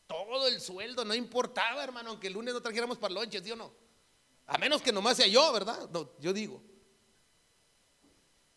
[0.08, 3.70] Todo el sueldo, no importaba, hermano, aunque el lunes no trajéramos para lonches, ¿sí no?
[4.48, 5.88] A menos que nomás sea yo, ¿verdad?
[5.90, 6.60] No, yo digo.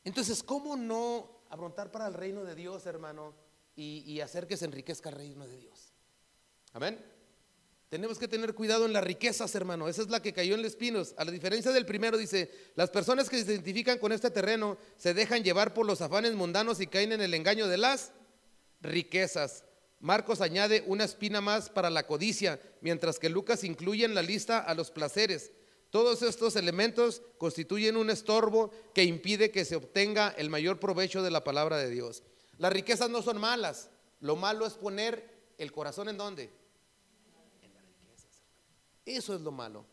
[0.04, 3.36] Entonces, ¿cómo no afrontar para el reino de Dios, hermano,
[3.76, 5.94] y, y hacer que se enriquezca el reino de Dios?
[6.74, 7.13] Amén.
[7.94, 9.88] Tenemos que tener cuidado en las riquezas, hermano.
[9.88, 11.14] Esa es la que cayó en los espinos.
[11.16, 15.14] A la diferencia del primero, dice, las personas que se identifican con este terreno se
[15.14, 18.12] dejan llevar por los afanes mundanos y caen en el engaño de las
[18.82, 19.64] riquezas.
[20.00, 24.58] Marcos añade una espina más para la codicia, mientras que Lucas incluye en la lista
[24.58, 25.52] a los placeres.
[25.92, 31.30] Todos estos elementos constituyen un estorbo que impide que se obtenga el mayor provecho de
[31.30, 32.24] la palabra de Dios.
[32.58, 33.92] Las riquezas no son malas.
[34.20, 35.30] Lo malo es poner
[35.60, 36.63] el corazón en dónde?
[39.06, 39.86] Eso es lo malo.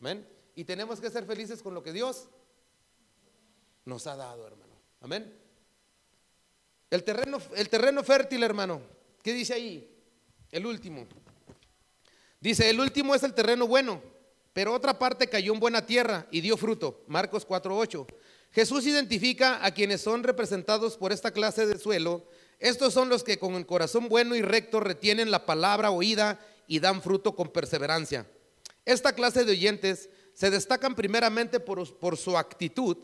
[0.00, 0.26] Amén.
[0.54, 2.28] Y tenemos que ser felices con lo que Dios
[3.84, 4.74] nos ha dado, hermano.
[5.00, 5.38] Amén.
[6.90, 8.82] El terreno, el terreno fértil, hermano.
[9.22, 9.88] ¿Qué dice ahí?
[10.50, 11.06] El último.
[12.40, 14.02] Dice, el último es el terreno bueno,
[14.52, 17.04] pero otra parte cayó en buena tierra y dio fruto.
[17.06, 18.06] Marcos 4:8.
[18.52, 22.26] Jesús identifica a quienes son representados por esta clase de suelo.
[22.58, 26.40] Estos son los que con el corazón bueno y recto retienen la palabra oída
[26.70, 28.30] y dan fruto con perseverancia.
[28.84, 32.96] Esta clase de oyentes se destacan primeramente por, su actitud.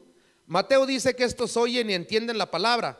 [0.46, 2.96] Mateo dice que estos oyen y entienden la palabra,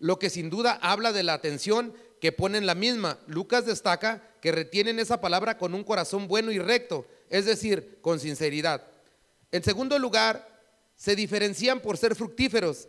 [0.00, 3.20] lo que sin duda habla de la atención que ponen la misma.
[3.28, 8.18] Lucas destaca que retienen esa palabra con un corazón bueno y recto, es decir, con
[8.18, 8.84] sinceridad.
[9.52, 10.60] En segundo lugar,
[10.96, 12.88] se diferencian por ser fructíferos.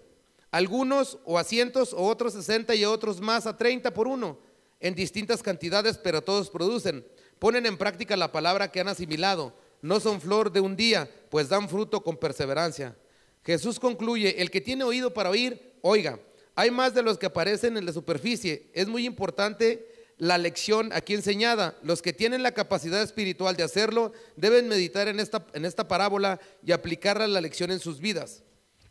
[0.49, 4.39] Algunos o a cientos o otros 60 y otros más a 30 por uno,
[4.81, 7.05] en distintas cantidades, pero todos producen.
[7.39, 9.55] Ponen en práctica la palabra que han asimilado.
[9.81, 12.95] No son flor de un día, pues dan fruto con perseverancia.
[13.43, 16.19] Jesús concluye, el que tiene oído para oír, oiga.
[16.55, 18.69] Hay más de los que aparecen en la superficie.
[18.73, 21.75] Es muy importante la lección aquí enseñada.
[21.81, 26.39] Los que tienen la capacidad espiritual de hacerlo deben meditar en esta, en esta parábola
[26.63, 28.43] y aplicarla la lección en sus vidas.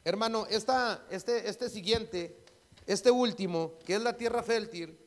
[0.04, 2.36] Hermano, esta, este, este siguiente,
[2.86, 4.98] este último, que es la tierra fértil,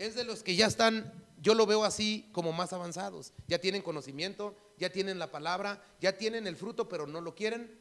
[0.00, 3.34] es de los que ya están, yo lo veo así como más avanzados.
[3.46, 7.78] Ya tienen conocimiento, ya tienen la palabra, ya tienen el fruto, pero no lo quieren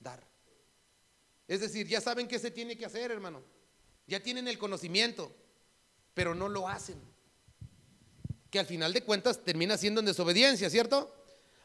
[0.00, 0.22] dar.
[1.48, 3.42] Es decir, ya saben qué se tiene que hacer, hermano.
[4.06, 5.34] Ya tienen el conocimiento,
[6.12, 7.00] pero no lo hacen.
[8.50, 11.10] Que al final de cuentas termina siendo en desobediencia, ¿cierto?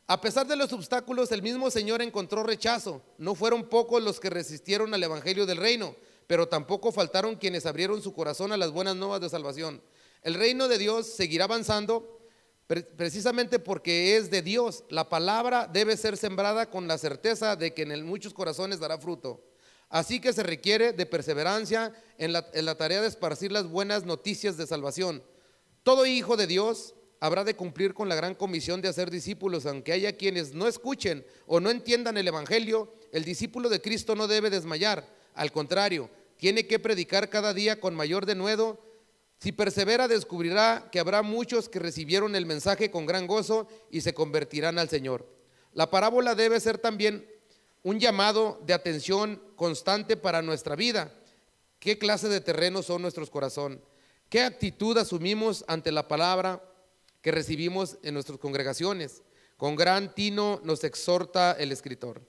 [0.07, 3.03] A pesar de los obstáculos, el mismo Señor encontró rechazo.
[3.17, 5.97] No fueron pocos los que resistieron al Evangelio del Reino,
[6.29, 9.81] pero tampoco faltaron quienes abrieron su corazón a las buenas nuevas de salvación.
[10.21, 12.21] El reino de Dios seguirá avanzando
[12.67, 14.83] precisamente porque es de Dios.
[14.89, 19.43] La palabra debe ser sembrada con la certeza de que en muchos corazones dará fruto.
[19.89, 24.67] Así que se requiere de perseverancia en la, tarea de esparcir las buenas noticias de
[24.67, 25.23] salvación.
[25.81, 29.93] Todo hijo de Dios habrá de cumplir con la gran comisión de hacer discípulos, aunque
[29.93, 34.51] haya quienes no escuchen o no entiendan el Evangelio, el discípulo de Cristo no debe
[34.51, 36.09] desmayar, al contrario,
[36.39, 38.79] tiene que predicar cada día con mayor denuedo.
[39.39, 44.13] Si persevera, descubrirá que habrá muchos que recibieron el mensaje con gran gozo y se
[44.13, 45.27] convertirán al Señor.
[45.73, 47.27] La parábola debe ser también
[47.83, 51.11] un llamado de atención constante para nuestra vida.
[51.77, 53.79] ¿Qué clase de terreno son nuestros corazones?
[54.29, 56.63] ¿Qué actitud asumimos ante la palabra
[57.21, 59.23] que recibimos en nuestras congregaciones?
[59.57, 62.21] Con gran tino nos exhorta el escritor.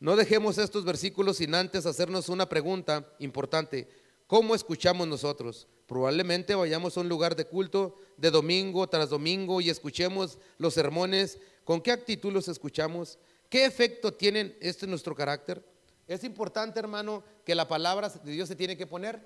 [0.00, 3.88] No dejemos estos versículos sin antes hacernos una pregunta importante.
[4.26, 5.68] ¿Cómo escuchamos nosotros?
[5.86, 11.38] Probablemente vayamos a un lugar de culto de domingo tras domingo y escuchemos los sermones.
[11.64, 13.18] ¿Con qué actitud los escuchamos?
[13.48, 15.64] ¿Qué efecto tienen esto en nuestro carácter?
[16.06, 19.20] Es importante, hermano, que la palabra de Dios se tiene que poner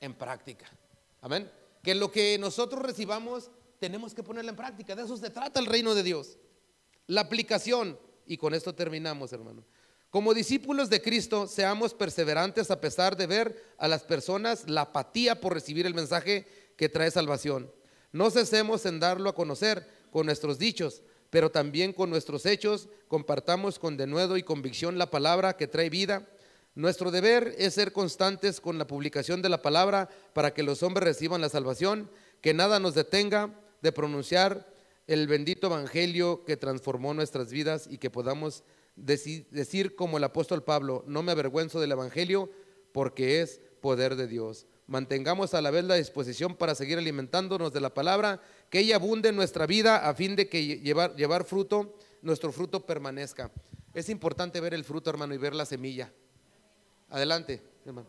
[0.00, 0.66] en práctica.
[1.20, 1.50] Amén.
[1.82, 4.94] Que lo que nosotros recibamos tenemos que ponerla en práctica.
[4.94, 6.38] De eso se trata el reino de Dios.
[7.06, 7.98] La aplicación.
[8.26, 9.64] Y con esto terminamos, hermano.
[10.12, 15.40] Como discípulos de Cristo, seamos perseverantes a pesar de ver a las personas la apatía
[15.40, 16.46] por recibir el mensaje
[16.76, 17.72] que trae salvación.
[18.12, 21.00] No cesemos en darlo a conocer con nuestros dichos,
[21.30, 26.28] pero también con nuestros hechos compartamos con denuedo y convicción la palabra que trae vida.
[26.74, 31.06] Nuestro deber es ser constantes con la publicación de la palabra para que los hombres
[31.06, 32.10] reciban la salvación,
[32.42, 34.70] que nada nos detenga de pronunciar
[35.06, 38.62] el bendito evangelio que transformó nuestras vidas y que podamos
[38.96, 42.50] decir como el apóstol Pablo, no me avergüenzo del evangelio
[42.92, 44.66] porque es poder de Dios.
[44.86, 49.30] Mantengamos a la vez la disposición para seguir alimentándonos de la palabra, que ella abunde
[49.30, 53.50] en nuestra vida a fin de que lle- llevar, llevar fruto, nuestro fruto permanezca.
[53.94, 56.12] Es importante ver el fruto, hermano, y ver la semilla.
[57.08, 58.08] Adelante, hermano.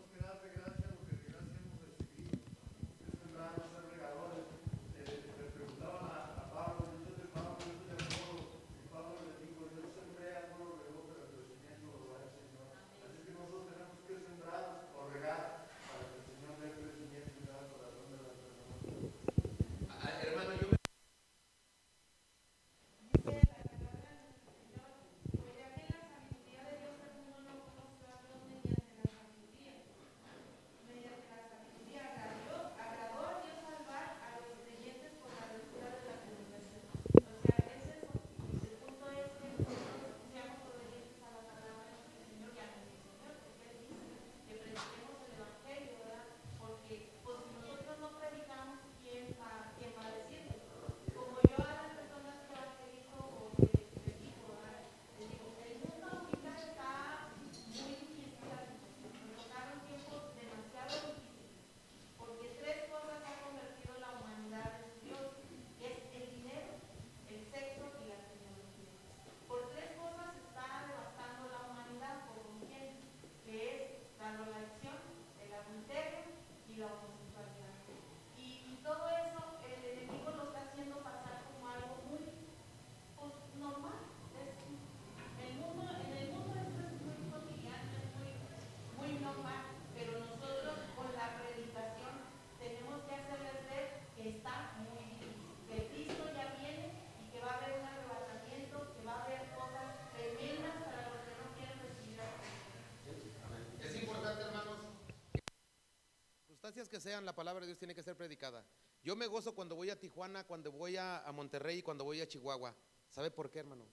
[106.88, 108.64] Que sean, la palabra de Dios tiene que ser predicada.
[109.02, 112.28] Yo me gozo cuando voy a Tijuana, cuando voy a, a Monterrey, cuando voy a
[112.28, 112.74] Chihuahua.
[113.10, 113.86] ¿Sabe por qué, hermano?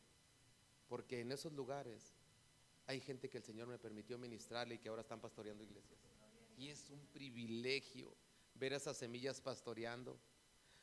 [0.88, 2.14] Porque en esos lugares
[2.88, 6.00] hay gente que el Señor me permitió ministrarle y que ahora están pastoreando iglesias.
[6.58, 8.16] Y es un privilegio
[8.56, 10.20] ver esas semillas pastoreando.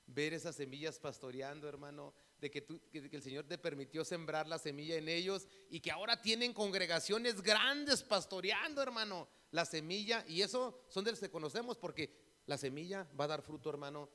[0.07, 5.09] Ver esas semillas pastoreando, hermano, de que el Señor te permitió sembrar la semilla en
[5.09, 10.25] ellos y que ahora tienen congregaciones grandes pastoreando, hermano, la semilla.
[10.27, 12.11] Y eso son de los que conocemos porque
[12.47, 14.09] la semilla va a dar fruto, hermano,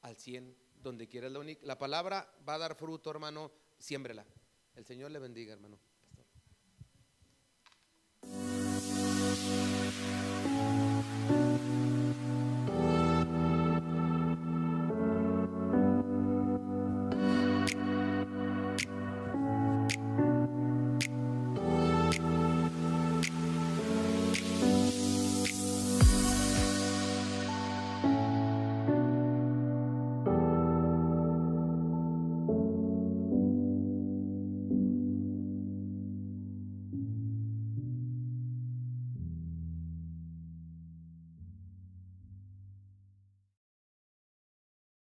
[0.00, 1.28] al 100, donde quiera.
[1.28, 4.26] La, la palabra va a dar fruto, hermano, siémbrela.
[4.74, 5.78] El Señor le bendiga, hermano.